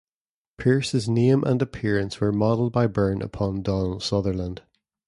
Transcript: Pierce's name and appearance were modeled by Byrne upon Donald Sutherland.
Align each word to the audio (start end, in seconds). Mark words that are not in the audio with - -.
Pierce's 0.57 1.07
name 1.07 1.43
and 1.43 1.61
appearance 1.61 2.19
were 2.19 2.31
modeled 2.31 2.73
by 2.73 2.87
Byrne 2.87 3.21
upon 3.21 3.61
Donald 3.61 4.01
Sutherland. 4.01 4.63